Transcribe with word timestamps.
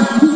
Bye. 0.00 0.29